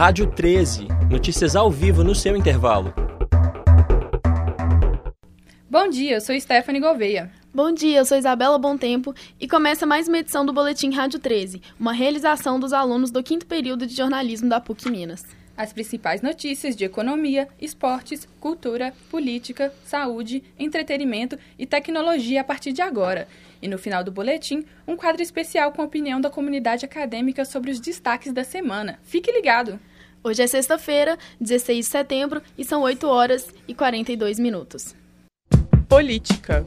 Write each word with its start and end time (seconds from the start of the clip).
Rádio 0.00 0.28
13. 0.28 0.88
Notícias 1.10 1.54
ao 1.54 1.70
vivo 1.70 2.02
no 2.02 2.14
seu 2.14 2.34
intervalo. 2.34 2.94
Bom 5.68 5.90
dia, 5.90 6.14
eu 6.14 6.20
sou 6.22 6.40
Stephanie 6.40 6.80
Gouveia. 6.80 7.30
Bom 7.52 7.70
dia, 7.70 7.98
eu 7.98 8.06
sou 8.06 8.16
Isabela 8.16 8.58
Bom 8.58 8.78
Tempo 8.78 9.14
e 9.38 9.46
começa 9.46 9.84
mais 9.84 10.08
uma 10.08 10.16
edição 10.20 10.46
do 10.46 10.54
Boletim 10.54 10.90
Rádio 10.90 11.18
13, 11.18 11.60
uma 11.78 11.92
realização 11.92 12.58
dos 12.58 12.72
alunos 12.72 13.10
do 13.10 13.22
quinto 13.22 13.44
período 13.44 13.86
de 13.86 13.94
jornalismo 13.94 14.48
da 14.48 14.58
PUC 14.58 14.90
Minas. 14.90 15.22
As 15.54 15.70
principais 15.70 16.22
notícias 16.22 16.74
de 16.74 16.86
economia, 16.86 17.46
esportes, 17.60 18.26
cultura, 18.40 18.94
política, 19.10 19.70
saúde, 19.84 20.42
entretenimento 20.58 21.38
e 21.58 21.66
tecnologia 21.66 22.40
a 22.40 22.44
partir 22.44 22.72
de 22.72 22.80
agora. 22.80 23.28
E 23.60 23.68
no 23.68 23.76
final 23.76 24.02
do 24.02 24.10
boletim, 24.10 24.64
um 24.88 24.96
quadro 24.96 25.20
especial 25.20 25.72
com 25.72 25.82
a 25.82 25.84
opinião 25.84 26.22
da 26.22 26.30
comunidade 26.30 26.86
acadêmica 26.86 27.44
sobre 27.44 27.70
os 27.70 27.78
destaques 27.78 28.32
da 28.32 28.44
semana. 28.44 28.98
Fique 29.02 29.30
ligado! 29.30 29.78
Hoje 30.22 30.42
é 30.42 30.46
sexta-feira, 30.46 31.18
16 31.40 31.86
de 31.86 31.90
setembro, 31.90 32.42
e 32.58 32.62
são 32.62 32.82
8 32.82 33.06
horas 33.06 33.48
e 33.66 33.74
42 33.74 34.38
minutos. 34.38 34.94
Política. 35.88 36.62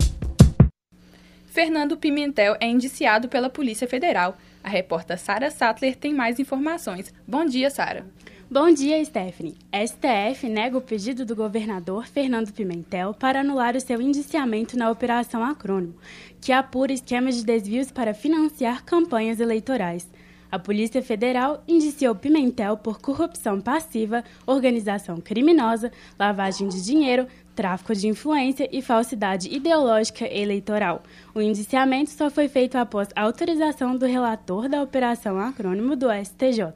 Fernando 1.46 1.96
Pimentel 1.96 2.58
é 2.60 2.66
indiciado 2.66 3.30
pela 3.30 3.52
Polícia 3.52 3.88
Federal. 3.88 4.36
A 4.64 4.70
repórter 4.70 5.20
Sara 5.20 5.52
Sattler 5.52 5.96
tem 5.96 6.16
mais 6.16 6.40
informações. 6.40 7.14
Bom 7.28 7.46
dia, 7.46 7.70
Sara. 7.70 8.08
Bom 8.50 8.74
dia, 8.74 9.06
Stephanie. 9.06 9.56
STF 9.72 10.50
nega 10.50 10.76
o 10.76 10.82
pedido 10.82 11.24
do 11.24 11.36
governador 11.36 12.08
Fernando 12.08 12.52
Pimentel 12.52 13.14
para 13.14 13.42
anular 13.42 13.76
o 13.76 13.82
seu 13.82 14.02
indiciamento 14.02 14.76
na 14.76 14.90
Operação 14.90 15.44
Acrônimo, 15.44 15.96
que 16.42 16.52
apura 16.52 16.92
esquemas 16.92 17.36
de 17.36 17.46
desvios 17.46 17.92
para 17.92 18.16
financiar 18.16 18.84
campanhas 18.84 19.40
eleitorais. 19.40 20.10
A 20.54 20.60
Polícia 20.60 21.02
Federal 21.02 21.64
indiciou 21.68 22.14
Pimentel 22.14 22.78
por 22.78 23.02
corrupção 23.02 23.60
passiva, 23.60 24.24
organização 24.46 25.20
criminosa, 25.20 25.92
lavagem 26.20 26.68
de 26.68 26.86
dinheiro, 26.86 27.26
tráfico 27.56 27.96
de 27.96 28.08
influência 28.08 28.70
e 28.72 28.80
falsidade 28.80 29.52
ideológica 29.52 30.32
eleitoral. 30.32 31.02
O 31.34 31.42
indiciamento 31.42 32.12
só 32.12 32.30
foi 32.30 32.48
feito 32.48 32.78
após 32.78 33.10
autorização 33.16 33.98
do 33.98 34.06
relator 34.06 34.70
da 34.70 34.84
operação 34.84 35.40
acrônimo 35.40 35.96
do 35.96 36.06
STJ. 36.24 36.72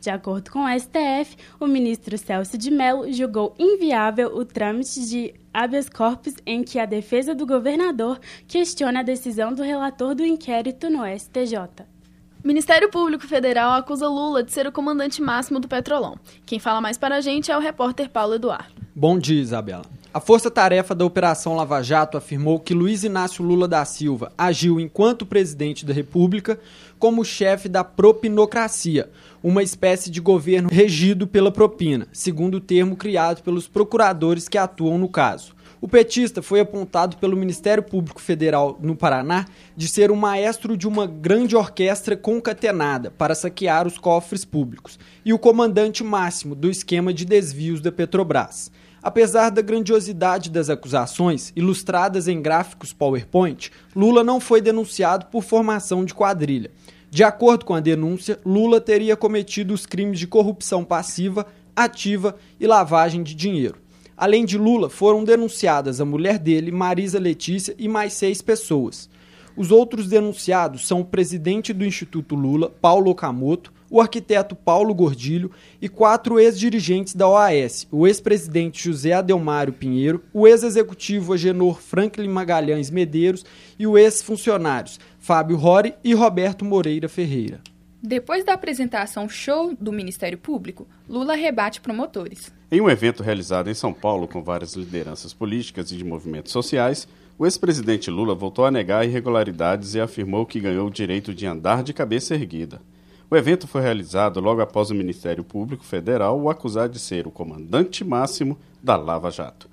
De 0.00 0.08
acordo 0.08 0.50
com 0.50 0.64
o 0.64 0.80
STF, 0.80 1.36
o 1.60 1.66
ministro 1.66 2.16
Celso 2.16 2.56
de 2.56 2.70
Mello 2.70 3.12
julgou 3.12 3.54
inviável 3.58 4.34
o 4.34 4.42
trâmite 4.42 5.06
de 5.06 5.34
habeas 5.52 5.90
corpus 5.90 6.36
em 6.46 6.64
que 6.64 6.78
a 6.78 6.86
defesa 6.86 7.34
do 7.34 7.44
governador 7.44 8.18
questiona 8.46 9.00
a 9.00 9.02
decisão 9.02 9.52
do 9.52 9.62
relator 9.62 10.14
do 10.14 10.24
inquérito 10.24 10.88
no 10.88 11.04
STJ. 11.04 11.97
Ministério 12.42 12.88
Público 12.88 13.26
Federal 13.26 13.72
acusa 13.72 14.08
Lula 14.08 14.42
de 14.42 14.52
ser 14.52 14.66
o 14.66 14.72
comandante 14.72 15.20
máximo 15.20 15.58
do 15.58 15.66
Petrolão. 15.66 16.16
Quem 16.46 16.58
fala 16.58 16.80
mais 16.80 16.96
para 16.96 17.16
a 17.16 17.20
gente 17.20 17.50
é 17.50 17.56
o 17.56 17.60
repórter 17.60 18.08
Paulo 18.08 18.34
Eduardo. 18.34 18.72
Bom 18.94 19.18
dia, 19.18 19.40
Isabela. 19.40 19.84
A 20.14 20.20
força-tarefa 20.20 20.94
da 20.94 21.04
Operação 21.04 21.54
Lava 21.54 21.82
Jato 21.82 22.16
afirmou 22.16 22.58
que 22.58 22.72
Luiz 22.72 23.04
Inácio 23.04 23.44
Lula 23.44 23.68
da 23.68 23.84
Silva 23.84 24.32
agiu 24.38 24.80
enquanto 24.80 25.26
presidente 25.26 25.84
da 25.84 25.92
República 25.92 26.58
como 26.98 27.24
chefe 27.24 27.68
da 27.68 27.84
propinocracia, 27.84 29.10
uma 29.42 29.62
espécie 29.62 30.10
de 30.10 30.20
governo 30.20 30.68
regido 30.72 31.26
pela 31.26 31.52
propina, 31.52 32.08
segundo 32.12 32.56
o 32.56 32.60
termo 32.60 32.96
criado 32.96 33.42
pelos 33.42 33.68
procuradores 33.68 34.48
que 34.48 34.56
atuam 34.56 34.96
no 34.96 35.08
caso. 35.08 35.54
O 35.80 35.86
petista 35.86 36.42
foi 36.42 36.58
apontado 36.58 37.18
pelo 37.18 37.36
Ministério 37.36 37.84
Público 37.84 38.20
Federal 38.20 38.76
no 38.82 38.96
Paraná 38.96 39.46
de 39.76 39.86
ser 39.86 40.10
o 40.10 40.16
maestro 40.16 40.76
de 40.76 40.88
uma 40.88 41.06
grande 41.06 41.54
orquestra 41.54 42.16
concatenada 42.16 43.12
para 43.12 43.34
saquear 43.34 43.86
os 43.86 43.96
cofres 43.96 44.44
públicos 44.44 44.98
e 45.24 45.32
o 45.32 45.38
comandante 45.38 46.02
máximo 46.02 46.56
do 46.56 46.68
esquema 46.68 47.14
de 47.14 47.24
desvios 47.24 47.80
da 47.80 47.92
Petrobras. 47.92 48.72
Apesar 49.00 49.50
da 49.50 49.62
grandiosidade 49.62 50.50
das 50.50 50.68
acusações, 50.68 51.52
ilustradas 51.54 52.26
em 52.26 52.42
gráficos 52.42 52.92
PowerPoint, 52.92 53.70
Lula 53.94 54.24
não 54.24 54.40
foi 54.40 54.60
denunciado 54.60 55.26
por 55.26 55.44
formação 55.44 56.04
de 56.04 56.12
quadrilha. 56.12 56.72
De 57.08 57.22
acordo 57.22 57.64
com 57.64 57.74
a 57.74 57.80
denúncia, 57.80 58.40
Lula 58.44 58.80
teria 58.80 59.16
cometido 59.16 59.72
os 59.72 59.86
crimes 59.86 60.18
de 60.18 60.26
corrupção 60.26 60.84
passiva, 60.84 61.46
ativa 61.76 62.34
e 62.58 62.66
lavagem 62.66 63.22
de 63.22 63.36
dinheiro. 63.36 63.76
Além 64.18 64.44
de 64.44 64.58
Lula, 64.58 64.90
foram 64.90 65.22
denunciadas 65.22 66.00
a 66.00 66.04
mulher 66.04 66.40
dele, 66.40 66.72
Marisa 66.72 67.20
Letícia, 67.20 67.72
e 67.78 67.86
mais 67.86 68.14
seis 68.14 68.42
pessoas. 68.42 69.08
Os 69.56 69.70
outros 69.70 70.08
denunciados 70.08 70.88
são 70.88 71.02
o 71.02 71.04
presidente 71.04 71.72
do 71.72 71.84
Instituto 71.84 72.34
Lula, 72.34 72.68
Paulo 72.68 73.12
Okamoto, 73.12 73.72
o 73.88 74.00
arquiteto 74.00 74.56
Paulo 74.56 74.92
Gordilho 74.92 75.52
e 75.80 75.88
quatro 75.88 76.40
ex-dirigentes 76.40 77.14
da 77.14 77.28
OAS, 77.28 77.86
o 77.92 78.08
ex-presidente 78.08 78.84
José 78.84 79.12
Adelmário 79.12 79.72
Pinheiro, 79.72 80.24
o 80.34 80.48
ex-executivo 80.48 81.32
Agenor 81.32 81.80
Franklin 81.80 82.28
Magalhães 82.28 82.90
Medeiros 82.90 83.46
e 83.78 83.86
o 83.86 83.96
ex-funcionários 83.96 84.98
Fábio 85.20 85.56
Rori 85.56 85.94
e 86.02 86.12
Roberto 86.12 86.64
Moreira 86.64 87.08
Ferreira. 87.08 87.60
Depois 88.02 88.44
da 88.44 88.52
apresentação 88.52 89.28
show 89.28 89.74
do 89.74 89.90
Ministério 89.90 90.38
Público, 90.38 90.86
Lula 91.08 91.34
rebate 91.34 91.80
promotores. 91.80 92.52
Em 92.70 92.80
um 92.80 92.88
evento 92.88 93.24
realizado 93.24 93.68
em 93.68 93.74
São 93.74 93.92
Paulo 93.92 94.28
com 94.28 94.40
várias 94.40 94.74
lideranças 94.74 95.34
políticas 95.34 95.90
e 95.90 95.96
de 95.96 96.04
movimentos 96.04 96.52
sociais, 96.52 97.08
o 97.36 97.44
ex-presidente 97.44 98.08
Lula 98.08 98.36
voltou 98.36 98.64
a 98.64 98.70
negar 98.70 99.04
irregularidades 99.04 99.94
e 99.94 100.00
afirmou 100.00 100.46
que 100.46 100.60
ganhou 100.60 100.86
o 100.86 100.92
direito 100.92 101.34
de 101.34 101.44
andar 101.44 101.82
de 101.82 101.92
cabeça 101.92 102.34
erguida. 102.34 102.80
O 103.28 103.36
evento 103.36 103.66
foi 103.66 103.82
realizado 103.82 104.38
logo 104.38 104.60
após 104.60 104.90
o 104.90 104.94
Ministério 104.94 105.42
Público 105.42 105.84
Federal 105.84 106.40
o 106.40 106.48
acusar 106.48 106.88
de 106.88 107.00
ser 107.00 107.26
o 107.26 107.32
comandante 107.32 108.04
máximo 108.04 108.56
da 108.80 108.96
Lava 108.96 109.28
Jato. 109.28 109.68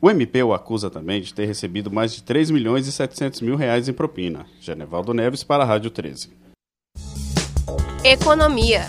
O 0.00 0.08
MP 0.08 0.44
o 0.44 0.54
acusa 0.54 0.88
também 0.88 1.20
de 1.20 1.34
ter 1.34 1.46
recebido 1.46 1.90
mais 1.90 2.14
de 2.14 2.22
3 2.22 2.52
milhões 2.52 2.86
e 2.86 2.92
700 2.92 3.40
mil 3.40 3.56
reais 3.56 3.88
em 3.88 3.92
propina. 3.92 4.46
Genevaldo 4.60 5.12
Neves 5.12 5.42
para 5.42 5.64
a 5.64 5.66
Rádio 5.66 5.90
13. 5.90 6.43
Economia. 8.06 8.82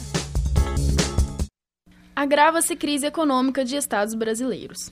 Agrava-se 2.13 2.75
crise 2.75 3.05
econômica 3.05 3.63
de 3.63 3.77
estados 3.77 4.13
brasileiros. 4.13 4.91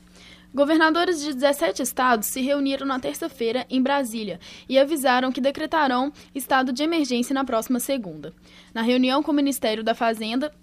Governadores 0.56 1.19
de 1.19 1.34
17 1.34 1.81
estados 1.81 2.28
se 2.28 2.39
reuniram 2.39 2.85
na 2.85 3.01
terça-feira 3.01 3.66
em 3.69 3.81
Brasília 3.81 4.39
e 4.69 4.79
avisaram 4.79 5.29
que 5.29 5.41
decretarão 5.41 6.13
estado 6.34 6.72
de 6.72 6.84
emergência 6.84 7.34
na 7.34 7.44
próxima 7.44 7.81
segunda. 7.81 8.34
Na 8.73 8.81
reunião 8.81 9.22
com 9.22 9.34
o 9.34 9.35
Ministério 9.35 9.84
da 9.84 9.94
Fazenda, 9.94 10.53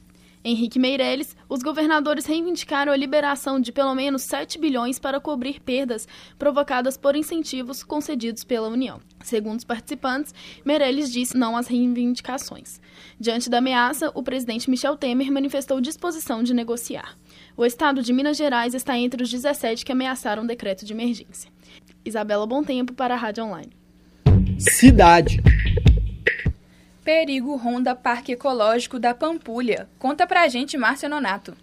Henrique 0.42 0.78
Meirelles, 0.78 1.36
os 1.48 1.62
governadores 1.62 2.24
reivindicaram 2.24 2.92
a 2.92 2.96
liberação 2.96 3.60
de 3.60 3.70
pelo 3.70 3.94
menos 3.94 4.22
7 4.22 4.58
bilhões 4.58 4.98
para 4.98 5.20
cobrir 5.20 5.60
perdas 5.60 6.08
provocadas 6.38 6.96
por 6.96 7.14
incentivos 7.14 7.82
concedidos 7.82 8.42
pela 8.42 8.68
União. 8.68 9.00
Segundo 9.22 9.58
os 9.58 9.64
participantes, 9.64 10.34
Meirelles 10.64 11.12
disse 11.12 11.36
não 11.36 11.56
às 11.56 11.66
reivindicações. 11.66 12.80
Diante 13.18 13.50
da 13.50 13.58
ameaça, 13.58 14.10
o 14.14 14.22
presidente 14.22 14.70
Michel 14.70 14.96
Temer 14.96 15.30
manifestou 15.30 15.80
disposição 15.80 16.42
de 16.42 16.54
negociar. 16.54 17.18
O 17.54 17.66
estado 17.66 18.02
de 18.02 18.12
Minas 18.12 18.38
Gerais 18.38 18.72
está 18.72 18.96
entre 18.96 19.22
os 19.22 19.30
17 19.30 19.84
que 19.84 19.92
ameaçaram 19.92 20.44
o 20.44 20.46
decreto 20.46 20.86
de 20.86 20.94
emergência. 20.94 21.50
Isabela 22.02 22.46
Bom 22.46 22.62
Tempo 22.62 22.94
para 22.94 23.14
a 23.14 23.18
Rádio 23.18 23.44
Online. 23.44 23.70
Cidade. 24.58 25.42
Perigo 27.12 27.56
ronda 27.56 27.92
Parque 27.92 28.30
Ecológico 28.30 28.96
da 28.96 29.12
Pampulha. 29.12 29.88
Conta 29.98 30.28
pra 30.28 30.46
gente, 30.46 30.78
Márcia 30.78 31.08
Nonato. 31.08 31.56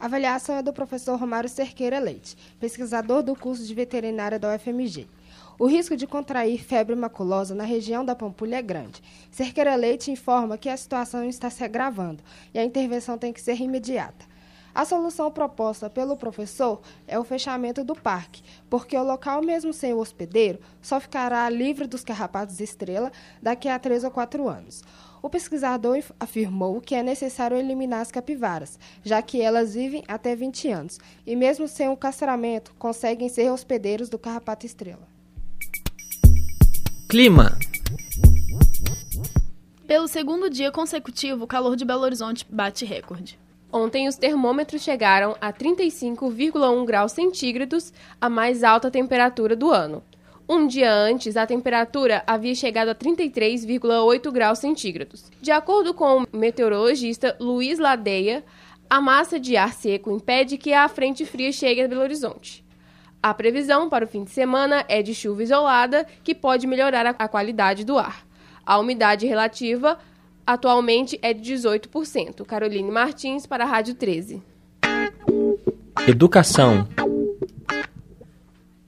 A 0.00 0.06
avaliação 0.06 0.56
é 0.56 0.62
do 0.62 0.72
professor 0.72 1.20
Romário 1.20 1.50
Cerqueira 1.50 1.98
Leite, 1.98 2.34
pesquisador 2.58 3.22
do 3.22 3.36
curso 3.36 3.62
de 3.66 3.74
veterinária 3.74 4.38
da 4.38 4.54
UFMG. 4.54 5.06
O 5.58 5.66
risco 5.66 5.98
de 5.98 6.06
contrair 6.06 6.64
febre 6.64 6.96
maculosa 6.96 7.54
na 7.54 7.62
região 7.62 8.06
da 8.06 8.14
Pampulha 8.14 8.56
é 8.56 8.62
grande. 8.62 9.02
Cerqueira 9.30 9.74
Leite 9.74 10.10
informa 10.10 10.56
que 10.56 10.70
a 10.70 10.76
situação 10.78 11.28
está 11.28 11.50
se 11.50 11.62
agravando 11.62 12.24
e 12.54 12.58
a 12.58 12.64
intervenção 12.64 13.18
tem 13.18 13.34
que 13.34 13.40
ser 13.42 13.60
imediata. 13.60 14.24
A 14.76 14.84
solução 14.84 15.30
proposta 15.30 15.88
pelo 15.88 16.18
professor 16.18 16.82
é 17.08 17.18
o 17.18 17.24
fechamento 17.24 17.82
do 17.82 17.94
parque, 17.94 18.42
porque 18.68 18.94
o 18.94 19.02
local, 19.02 19.40
mesmo 19.40 19.72
sem 19.72 19.94
o 19.94 19.98
hospedeiro, 19.98 20.58
só 20.82 21.00
ficará 21.00 21.48
livre 21.48 21.86
dos 21.86 22.04
carrapatos 22.04 22.60
estrela 22.60 23.10
daqui 23.40 23.70
a 23.70 23.78
três 23.78 24.04
ou 24.04 24.10
quatro 24.10 24.46
anos. 24.46 24.84
O 25.22 25.30
pesquisador 25.30 26.02
afirmou 26.20 26.78
que 26.82 26.94
é 26.94 27.02
necessário 27.02 27.56
eliminar 27.56 28.02
as 28.02 28.12
capivaras, 28.12 28.78
já 29.02 29.22
que 29.22 29.40
elas 29.40 29.72
vivem 29.72 30.04
até 30.06 30.36
20 30.36 30.68
anos 30.68 30.98
e, 31.26 31.34
mesmo 31.34 31.66
sem 31.66 31.88
o 31.88 31.96
castramento, 31.96 32.74
conseguem 32.78 33.30
ser 33.30 33.50
hospedeiros 33.50 34.10
do 34.10 34.18
carrapato 34.18 34.66
estrela. 34.66 35.08
Clima. 37.08 37.58
Pelo 39.86 40.06
segundo 40.06 40.50
dia 40.50 40.70
consecutivo, 40.70 41.44
o 41.44 41.48
calor 41.48 41.76
de 41.76 41.84
Belo 41.86 42.02
Horizonte 42.02 42.46
bate 42.50 42.84
recorde. 42.84 43.38
Ontem, 43.76 44.08
os 44.08 44.16
termômetros 44.16 44.80
chegaram 44.80 45.36
a 45.38 45.52
35,1 45.52 46.86
graus 46.86 47.12
centígrados, 47.12 47.92
a 48.18 48.26
mais 48.26 48.64
alta 48.64 48.90
temperatura 48.90 49.54
do 49.54 49.70
ano. 49.70 50.02
Um 50.48 50.66
dia 50.66 50.90
antes, 50.90 51.36
a 51.36 51.46
temperatura 51.46 52.24
havia 52.26 52.54
chegado 52.54 52.88
a 52.88 52.94
33,8 52.94 54.32
graus 54.32 54.60
centígrados. 54.60 55.30
De 55.42 55.50
acordo 55.50 55.92
com 55.92 56.22
o 56.22 56.26
meteorologista 56.34 57.36
Luiz 57.38 57.78
Ladeia, 57.78 58.42
A 58.88 58.98
massa 58.98 59.38
de 59.38 59.58
ar 59.58 59.74
seco 59.74 60.10
impede 60.10 60.56
que 60.56 60.72
a 60.72 60.88
frente 60.88 61.26
fria 61.26 61.52
chegue 61.52 61.82
a 61.82 61.88
Belo 61.88 62.00
Horizonte. 62.00 62.64
A 63.22 63.34
previsão 63.34 63.90
para 63.90 64.06
o 64.06 64.08
fim 64.08 64.24
de 64.24 64.30
semana 64.30 64.86
é 64.88 65.02
de 65.02 65.14
chuva 65.14 65.42
isolada, 65.42 66.06
que 66.24 66.34
pode 66.34 66.66
melhorar 66.66 67.04
a 67.06 67.28
qualidade 67.28 67.84
do 67.84 67.98
ar. 67.98 68.24
A 68.64 68.78
umidade 68.78 69.26
relativa 69.26 69.98
atualmente 70.46 71.18
é 71.20 71.34
de 71.34 71.54
18%. 71.54 72.44
Caroline 72.46 72.90
Martins 72.90 73.46
para 73.46 73.64
a 73.64 73.66
Rádio 73.66 73.94
13. 73.94 74.42
Educação. 76.06 76.88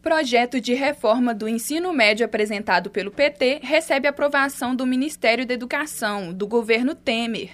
Projeto 0.00 0.60
de 0.60 0.72
reforma 0.72 1.34
do 1.34 1.48
ensino 1.48 1.92
médio 1.92 2.24
apresentado 2.24 2.88
pelo 2.88 3.10
PT 3.10 3.60
recebe 3.62 4.08
aprovação 4.08 4.74
do 4.74 4.86
Ministério 4.86 5.44
da 5.44 5.52
Educação, 5.52 6.32
do 6.32 6.46
governo 6.46 6.94
Temer. 6.94 7.50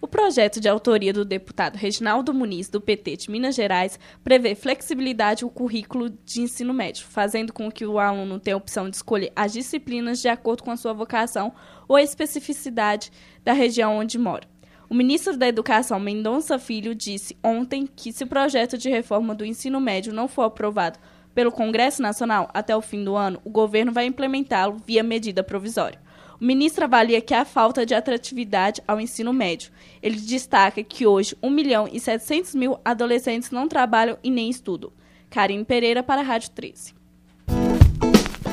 O 0.00 0.06
projeto 0.06 0.60
de 0.60 0.68
autoria 0.68 1.12
do 1.12 1.24
deputado 1.24 1.74
Reginaldo 1.74 2.32
Muniz, 2.32 2.68
do 2.68 2.80
PT 2.80 3.16
de 3.16 3.30
Minas 3.32 3.56
Gerais, 3.56 3.98
prevê 4.22 4.54
flexibilidade 4.54 5.42
no 5.42 5.50
currículo 5.50 6.08
de 6.24 6.40
ensino 6.40 6.72
médio, 6.72 7.04
fazendo 7.04 7.52
com 7.52 7.68
que 7.68 7.84
o 7.84 7.98
aluno 7.98 8.38
tenha 8.38 8.54
a 8.54 8.58
opção 8.58 8.88
de 8.88 8.94
escolher 8.94 9.32
as 9.34 9.52
disciplinas 9.52 10.20
de 10.20 10.28
acordo 10.28 10.62
com 10.62 10.70
a 10.70 10.76
sua 10.76 10.92
vocação 10.92 11.52
ou 11.88 11.96
a 11.96 12.02
especificidade 12.02 13.10
da 13.44 13.52
região 13.52 13.96
onde 13.98 14.18
mora. 14.18 14.46
O 14.88 14.94
ministro 14.94 15.36
da 15.36 15.48
Educação, 15.48 15.98
Mendonça 15.98 16.60
Filho, 16.60 16.94
disse 16.94 17.36
ontem 17.42 17.84
que 17.84 18.12
se 18.12 18.22
o 18.22 18.28
projeto 18.28 18.78
de 18.78 18.88
reforma 18.88 19.34
do 19.34 19.44
ensino 19.44 19.80
médio 19.80 20.14
não 20.14 20.28
for 20.28 20.42
aprovado 20.42 21.00
pelo 21.34 21.50
Congresso 21.50 22.00
Nacional 22.00 22.48
até 22.54 22.74
o 22.74 22.80
fim 22.80 23.02
do 23.02 23.16
ano, 23.16 23.40
o 23.44 23.50
governo 23.50 23.90
vai 23.90 24.06
implementá-lo 24.06 24.76
via 24.86 25.02
medida 25.02 25.42
provisória. 25.42 26.00
O 26.40 26.44
ministro 26.44 26.84
avalia 26.84 27.20
que 27.20 27.34
há 27.34 27.44
falta 27.44 27.84
de 27.84 27.94
atratividade 27.94 28.80
ao 28.86 29.00
ensino 29.00 29.32
médio. 29.32 29.72
Ele 30.00 30.20
destaca 30.20 30.84
que 30.84 31.04
hoje 31.04 31.36
1 31.42 31.50
milhão 31.50 31.88
e 31.90 31.98
700 31.98 32.54
mil 32.54 32.78
adolescentes 32.84 33.50
não 33.50 33.66
trabalham 33.66 34.16
e 34.22 34.30
nem 34.30 34.48
estudam. 34.48 34.92
Karine 35.28 35.64
Pereira 35.64 36.00
para 36.00 36.20
a 36.20 36.24
Rádio 36.24 36.50
13. 36.50 36.94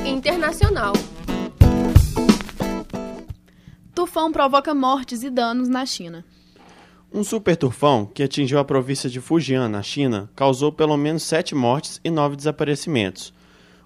Internacional. 0.04 0.94
Tufão 3.94 4.32
provoca 4.32 4.74
mortes 4.74 5.22
e 5.22 5.30
danos 5.30 5.68
na 5.68 5.86
China. 5.86 6.24
Um 7.12 7.22
super 7.22 7.56
tufão 7.56 8.04
que 8.04 8.22
atingiu 8.22 8.58
a 8.58 8.64
província 8.64 9.08
de 9.08 9.20
Fujian, 9.20 9.68
na 9.68 9.82
China, 9.82 10.28
causou 10.34 10.72
pelo 10.72 10.96
menos 10.96 11.22
sete 11.22 11.54
mortes 11.54 12.00
e 12.04 12.10
nove 12.10 12.34
desaparecimentos. 12.34 13.32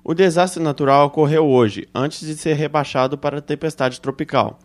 O 0.02 0.14
desastre 0.14 0.62
natural 0.62 1.06
ocorreu 1.06 1.46
hoje, 1.46 1.86
antes 1.94 2.26
de 2.26 2.34
ser 2.34 2.54
rebaixado 2.54 3.18
para 3.18 3.42
tempestade 3.42 4.00
tropical. 4.00 4.58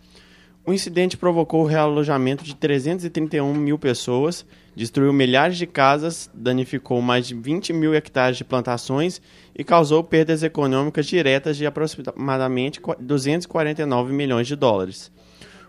O 0.65 0.73
incidente 0.73 1.15
provocou 1.15 1.61
o 1.61 1.67
realojamento 1.67 2.43
de 2.43 2.55
331 2.55 3.53
mil 3.53 3.77
pessoas, 3.77 4.43
destruiu 4.75 5.13
milhares 5.13 5.57
de 5.57 5.67
casas, 5.67 6.27
danificou 6.33 7.01
mais 7.03 7.27
de 7.27 7.35
20 7.35 7.71
mil 7.71 7.93
hectares 7.93 8.37
de 8.37 8.43
plantações 8.43 9.21
e 9.55 9.63
causou 9.63 10.03
perdas 10.03 10.41
econômicas 10.41 11.05
diretas 11.05 11.55
de 11.55 11.67
aproximadamente 11.67 12.81
249 12.99 14.11
milhões 14.11 14.47
de 14.47 14.55
dólares. 14.55 15.11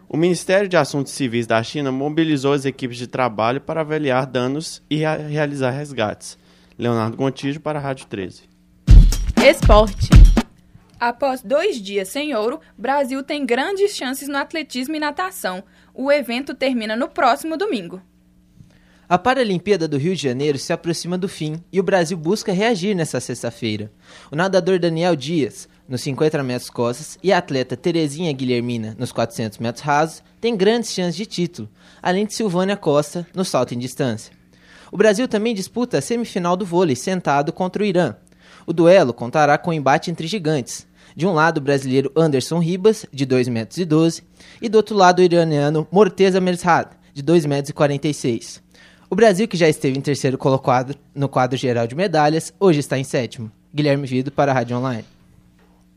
O 0.08 0.16
Ministério 0.16 0.68
de 0.68 0.78
Assuntos 0.78 1.12
Civis 1.12 1.46
da 1.46 1.62
China 1.62 1.92
mobilizou 1.92 2.54
as 2.54 2.64
equipes 2.64 2.96
de 2.96 3.06
trabalho 3.06 3.60
para 3.60 3.82
avaliar 3.82 4.24
danos 4.24 4.82
e 4.88 4.96
realizar 4.96 5.72
resgates. 5.72 6.38
Leonardo 6.78 7.16
Gontijo 7.18 7.60
para 7.60 7.78
a 7.78 7.82
Rádio 7.82 8.06
13. 8.06 8.55
Esporte. 9.48 10.08
Após 10.98 11.40
dois 11.40 11.80
dias 11.80 12.08
sem 12.08 12.34
ouro, 12.34 12.58
Brasil 12.76 13.22
tem 13.22 13.46
grandes 13.46 13.94
chances 13.94 14.26
no 14.26 14.36
atletismo 14.36 14.96
e 14.96 14.98
natação. 14.98 15.62
O 15.94 16.10
evento 16.10 16.52
termina 16.52 16.96
no 16.96 17.08
próximo 17.08 17.56
domingo. 17.56 18.02
A 19.08 19.16
Paralimpíada 19.16 19.86
do 19.86 19.98
Rio 19.98 20.16
de 20.16 20.22
Janeiro 20.24 20.58
se 20.58 20.72
aproxima 20.72 21.16
do 21.16 21.28
fim 21.28 21.62
e 21.72 21.78
o 21.78 21.84
Brasil 21.84 22.18
busca 22.18 22.52
reagir 22.52 22.96
nessa 22.96 23.20
sexta-feira. 23.20 23.92
O 24.32 24.34
nadador 24.34 24.80
Daniel 24.80 25.14
Dias, 25.14 25.68
nos 25.88 26.00
50 26.00 26.42
metros 26.42 26.68
costas, 26.68 27.16
e 27.22 27.32
a 27.32 27.38
atleta 27.38 27.76
Terezinha 27.76 28.32
Guilhermina, 28.32 28.96
nos 28.98 29.12
400 29.12 29.58
metros 29.58 29.84
rasos, 29.84 30.24
têm 30.40 30.56
grandes 30.56 30.90
chances 30.90 31.14
de 31.14 31.24
título, 31.24 31.68
além 32.02 32.26
de 32.26 32.34
Silvânia 32.34 32.76
Costa, 32.76 33.24
no 33.32 33.44
salto 33.44 33.74
em 33.74 33.78
distância. 33.78 34.34
O 34.90 34.96
Brasil 34.96 35.28
também 35.28 35.54
disputa 35.54 35.98
a 35.98 36.02
semifinal 36.02 36.56
do 36.56 36.66
vôlei 36.66 36.96
sentado 36.96 37.52
contra 37.52 37.84
o 37.84 37.86
Irã, 37.86 38.16
o 38.66 38.72
duelo 38.72 39.14
contará 39.14 39.56
com 39.56 39.70
um 39.70 39.74
embate 39.74 40.10
entre 40.10 40.26
gigantes. 40.26 40.86
De 41.14 41.26
um 41.26 41.32
lado, 41.32 41.58
o 41.58 41.60
brasileiro 41.62 42.12
Anderson 42.14 42.58
Ribas, 42.58 43.06
de 43.12 43.26
2,12 43.26 43.50
metros, 43.50 44.22
e 44.60 44.68
do 44.68 44.76
outro 44.76 44.94
lado, 44.94 45.20
o 45.20 45.22
iraniano 45.22 45.86
Morteza 45.90 46.40
Merzhad, 46.40 46.88
de 47.14 47.22
2,46 47.22 47.48
metros. 47.48 48.62
O 49.08 49.14
Brasil, 49.14 49.46
que 49.46 49.56
já 49.56 49.68
esteve 49.68 49.96
em 49.96 50.02
terceiro 50.02 50.36
colocado 50.36 50.94
no 51.14 51.28
quadro 51.28 51.56
geral 51.56 51.86
de 51.86 51.94
medalhas, 51.94 52.52
hoje 52.58 52.80
está 52.80 52.98
em 52.98 53.04
sétimo. 53.04 53.50
Guilherme 53.72 54.06
Vido 54.06 54.32
para 54.32 54.50
a 54.50 54.54
Rádio 54.54 54.76
Online. 54.76 55.04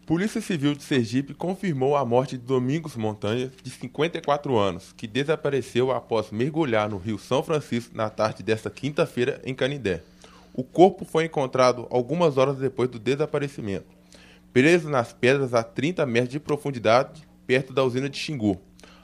Polícia 0.06 0.42
Civil 0.42 0.74
de 0.74 0.84
Sergipe 0.84 1.34
confirmou 1.34 1.96
a 1.96 2.04
morte 2.04 2.38
de 2.38 2.44
Domingos 2.44 2.96
Montanha, 2.96 3.52
de 3.64 3.70
54 3.70 4.58
anos, 4.58 4.94
que 4.96 5.06
desapareceu 5.06 5.92
após 5.92 6.32
mergulhar 6.32 6.90
no 6.90 6.98
rio 6.98 7.20
São 7.20 7.44
Francisco 7.44 7.96
na 7.96 8.10
tarde 8.10 8.42
desta 8.42 8.70
quinta-feira 8.70 9.42
em 9.44 9.54
Canindé. 9.54 10.02
O 10.54 10.64
corpo 10.64 11.06
foi 11.06 11.26
encontrado 11.26 11.88
algumas 11.90 12.38
horas 12.38 12.58
depois 12.58 12.90
do 12.90 13.00
desaparecimento, 13.00 13.88
preso 14.52 14.90
nas 14.90 15.14
pedras 15.14 15.54
a 15.54 15.64
30 15.64 16.06
metros 16.06 16.32
de 16.32 16.40
profundidade, 16.40 17.28
perto 17.46 17.74
da 17.74 17.84
usina 17.84 18.10
de 18.10 18.18
Xingu. 18.18 18.60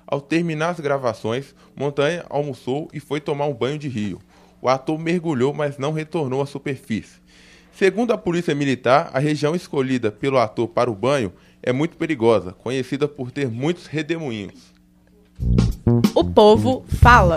Ao 0.08 0.22
terminar 0.22 0.70
as 0.70 0.80
gravações, 0.80 1.56
Montanha 1.76 2.26
almoçou 2.30 2.88
e 2.94 3.00
foi 3.00 3.20
tomar 3.20 3.48
um 3.48 3.54
banho 3.54 3.78
de 3.78 3.88
rio. 3.88 4.20
O 4.62 4.70
ator 4.70 4.98
mergulhou, 5.00 5.54
mas 5.54 5.78
não 5.78 5.92
retornou 5.92 6.42
à 6.42 6.46
superfície. 6.46 7.20
Segundo 7.72 8.14
a 8.14 8.18
Polícia 8.18 8.56
Militar, 8.56 9.10
a 9.14 9.20
região 9.20 9.54
escolhida 9.54 10.12
pelo 10.12 10.38
ator 10.38 10.68
para 10.68 10.90
o 10.90 10.96
banho 10.96 11.34
é 11.62 11.74
muito 11.74 11.98
perigosa, 11.98 12.54
conhecida 12.54 13.08
por 13.08 13.32
ter 13.32 13.50
muitos 13.50 13.88
redemoinhos. 13.88 14.74
O 16.16 16.24
povo 16.24 16.86
fala. 16.88 17.36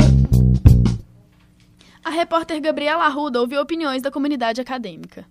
A 2.09 2.11
repórter 2.11 2.59
Gabriela 2.59 3.05
Arruda 3.05 3.39
ouviu 3.39 3.61
opiniões 3.61 4.01
da 4.01 4.11
comunidade 4.11 4.63
acadêmica. 4.63 5.27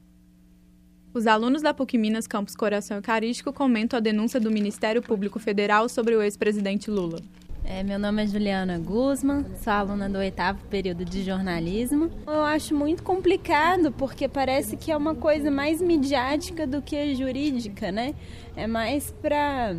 Os 1.12 1.26
alunos 1.26 1.64
da 1.64 1.74
PUC 1.74 1.98
Minas 1.98 2.28
Campus 2.28 2.56
Coração 2.56 2.98
Eucarístico 2.98 3.52
comentam 3.52 3.98
a 3.98 4.00
denúncia 4.00 4.40
do 4.40 4.52
Ministério 4.52 5.02
Público 5.02 5.40
Federal 5.40 5.90
sobre 5.90 6.16
o 6.16 6.22
ex-presidente 6.22 6.92
Lula. 6.92 7.20
É, 7.66 7.82
meu 7.82 7.98
nome 7.98 8.24
é 8.24 8.28
Juliana 8.28 8.78
Guzman, 8.78 9.44
sou 9.56 9.74
aluna 9.74 10.08
do 10.08 10.20
oitavo 10.20 10.64
período 10.66 11.04
de 11.04 11.24
jornalismo. 11.24 12.12
Eu 12.28 12.44
acho 12.44 12.76
muito 12.76 13.02
complicado 13.02 13.92
porque 13.92 14.28
parece 14.28 14.78
que 14.78 14.92
é 14.92 14.96
uma 14.96 15.16
coisa 15.16 15.50
mais 15.50 15.82
midiática 15.82 16.68
do 16.68 16.80
que 16.80 17.16
jurídica, 17.16 17.92
né? 17.92 18.14
É 18.56 18.68
mais 18.68 19.10
para 19.20 19.76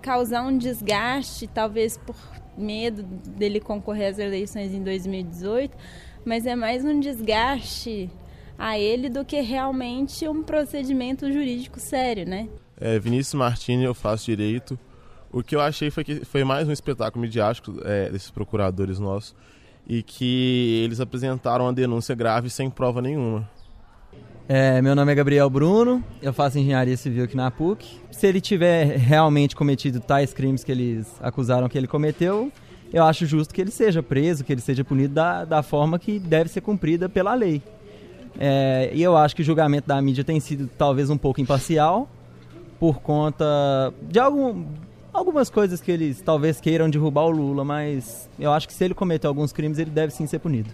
causar 0.00 0.44
um 0.44 0.56
desgaste, 0.56 1.46
talvez 1.46 1.98
por 1.98 2.16
medo 2.58 3.02
dele 3.02 3.60
concorrer 3.60 4.10
às 4.10 4.18
eleições 4.18 4.74
em 4.74 4.82
2018 4.82 5.76
mas 6.28 6.44
é 6.44 6.54
mais 6.54 6.84
um 6.84 7.00
desgaste 7.00 8.10
a 8.58 8.78
ele 8.78 9.08
do 9.08 9.24
que 9.24 9.40
realmente 9.40 10.28
um 10.28 10.42
procedimento 10.42 11.32
jurídico 11.32 11.80
sério, 11.80 12.26
né? 12.26 12.48
É, 12.78 12.98
Vinícius 12.98 13.34
Martini, 13.34 13.84
eu 13.84 13.94
faço 13.94 14.26
direito. 14.26 14.78
O 15.32 15.42
que 15.42 15.56
eu 15.56 15.60
achei 15.60 15.90
foi 15.90 16.04
que 16.04 16.24
foi 16.26 16.44
mais 16.44 16.68
um 16.68 16.72
espetáculo 16.72 17.22
midiático 17.22 17.80
é, 17.82 18.10
desses 18.10 18.30
procuradores 18.30 18.98
nossos 18.98 19.34
e 19.86 20.02
que 20.02 20.82
eles 20.84 21.00
apresentaram 21.00 21.64
uma 21.64 21.72
denúncia 21.72 22.14
grave 22.14 22.50
sem 22.50 22.68
prova 22.68 23.00
nenhuma. 23.00 23.48
É, 24.50 24.80
meu 24.80 24.94
nome 24.94 25.12
é 25.12 25.14
Gabriel 25.14 25.50
Bruno, 25.50 26.02
eu 26.22 26.32
faço 26.32 26.58
engenharia 26.58 26.96
civil 26.96 27.24
aqui 27.24 27.36
na 27.36 27.50
PUC. 27.50 28.00
Se 28.10 28.26
ele 28.26 28.40
tiver 28.40 28.96
realmente 28.96 29.54
cometido 29.54 30.00
tais 30.00 30.32
crimes 30.32 30.64
que 30.64 30.72
eles 30.72 31.06
acusaram 31.20 31.68
que 31.68 31.76
ele 31.76 31.86
cometeu, 31.86 32.50
eu 32.90 33.04
acho 33.04 33.26
justo 33.26 33.52
que 33.52 33.60
ele 33.60 33.70
seja 33.70 34.02
preso, 34.02 34.42
que 34.42 34.50
ele 34.50 34.62
seja 34.62 34.82
punido 34.82 35.12
da, 35.12 35.44
da 35.44 35.62
forma 35.62 35.98
que 35.98 36.18
deve 36.18 36.48
ser 36.48 36.62
cumprida 36.62 37.10
pela 37.10 37.34
lei. 37.34 37.62
É, 38.40 38.90
e 38.94 39.02
eu 39.02 39.18
acho 39.18 39.36
que 39.36 39.42
o 39.42 39.44
julgamento 39.44 39.86
da 39.86 40.00
mídia 40.00 40.24
tem 40.24 40.40
sido 40.40 40.66
talvez 40.78 41.10
um 41.10 41.18
pouco 41.18 41.42
imparcial, 41.42 42.08
por 42.80 43.00
conta 43.02 43.44
de 44.00 44.18
algum, 44.18 44.64
algumas 45.12 45.50
coisas 45.50 45.78
que 45.78 45.92
eles 45.92 46.22
talvez 46.22 46.58
queiram 46.58 46.88
derrubar 46.88 47.26
o 47.26 47.30
Lula, 47.30 47.66
mas 47.66 48.30
eu 48.40 48.50
acho 48.50 48.66
que 48.66 48.72
se 48.72 48.82
ele 48.82 48.94
cometer 48.94 49.26
alguns 49.26 49.52
crimes, 49.52 49.78
ele 49.78 49.90
deve 49.90 50.10
sim 50.10 50.26
ser 50.26 50.38
punido. 50.38 50.70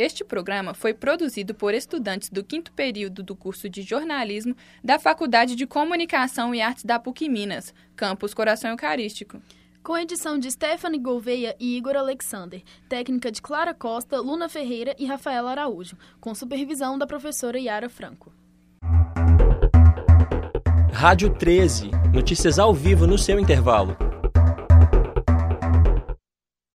Este 0.00 0.24
programa 0.24 0.72
foi 0.72 0.94
produzido 0.94 1.54
por 1.54 1.74
estudantes 1.74 2.30
do 2.30 2.42
quinto 2.42 2.72
período 2.72 3.22
do 3.22 3.36
curso 3.36 3.68
de 3.68 3.82
jornalismo 3.82 4.56
da 4.82 4.98
Faculdade 4.98 5.54
de 5.54 5.66
Comunicação 5.66 6.54
e 6.54 6.62
Artes 6.62 6.84
da 6.84 6.98
PUC 6.98 7.28
Minas, 7.28 7.74
campus 7.94 8.32
Coração 8.32 8.70
Eucarístico. 8.70 9.42
Com 9.82 9.98
edição 9.98 10.38
de 10.38 10.50
Stephanie 10.50 10.98
Gouveia 10.98 11.54
e 11.60 11.76
Igor 11.76 11.96
Alexander, 11.96 12.62
técnica 12.88 13.30
de 13.30 13.42
Clara 13.42 13.74
Costa, 13.74 14.18
Luna 14.22 14.48
Ferreira 14.48 14.96
e 14.98 15.04
Rafaela 15.04 15.50
Araújo, 15.50 15.98
com 16.18 16.34
supervisão 16.34 16.96
da 16.96 17.06
professora 17.06 17.60
Yara 17.60 17.90
Franco. 17.90 18.32
Rádio 20.94 21.28
13, 21.34 21.90
notícias 22.10 22.58
ao 22.58 22.72
vivo 22.72 23.06
no 23.06 23.18
seu 23.18 23.38
intervalo. 23.38 24.09